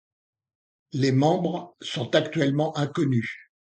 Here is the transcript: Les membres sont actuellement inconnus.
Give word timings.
Les 0.93 1.11
membres 1.11 1.75
sont 1.79 2.15
actuellement 2.15 2.75
inconnus. 2.75 3.29